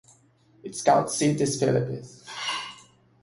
Its 0.63 0.81
county 0.81 1.11
seat 1.11 1.41
is 1.41 1.59
Phillips. 1.59 2.23